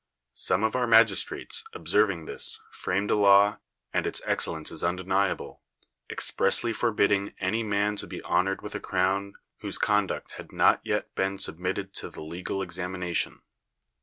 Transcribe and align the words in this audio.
Some 0.33 0.63
of 0.63 0.75
our 0.75 0.87
inagisti 0.87 1.41
ates, 1.43 1.63
observing 1.73 2.25
this^ 2.25 2.57
framed 2.71 3.11
a 3.11 3.15
law 3.15 3.59
(and 3.93 4.07
its 4.07 4.19
excellence 4.25 4.71
is 4.71 4.83
undeniable) 4.83 5.61
expressly 6.09 6.73
forbidding 6.73 7.35
any 7.39 7.61
man 7.61 7.97
to 7.97 8.07
be 8.07 8.19
honored 8.23 8.63
with 8.63 8.73
a 8.73 8.79
crown 8.79 9.33
whose 9.59 9.77
conduct 9.77 10.31
had 10.41 10.51
not 10.51 10.81
yet 10.83 11.13
been 11.13 11.37
submitted 11.37 11.93
to 11.93 12.09
the 12.09 12.23
legal 12.23 12.63
examination. 12.63 13.43